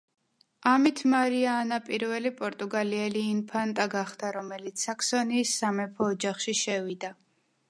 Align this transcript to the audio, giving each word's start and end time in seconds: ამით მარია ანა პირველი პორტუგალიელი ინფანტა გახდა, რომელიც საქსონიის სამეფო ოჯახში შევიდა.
ამით 0.69 1.01
მარია 1.13 1.51
ანა 1.65 1.77
პირველი 1.89 2.31
პორტუგალიელი 2.41 3.23
ინფანტა 3.35 3.87
გახდა, 3.95 4.35
რომელიც 4.41 4.87
საქსონიის 4.89 5.57
სამეფო 5.63 6.13
ოჯახში 6.17 6.59
შევიდა. 6.67 7.19